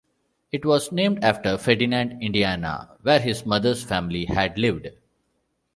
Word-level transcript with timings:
It 0.51 0.65
was 0.65 0.91
named 0.91 1.23
after 1.23 1.59
Ferdinand, 1.59 2.23
Indiana, 2.23 2.97
where 3.03 3.19
his 3.19 3.45
mother's 3.45 3.83
family 3.83 4.25
had 4.25 4.57
lived. 4.57 4.87